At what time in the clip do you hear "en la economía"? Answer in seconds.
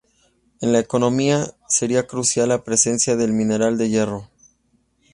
0.61-1.45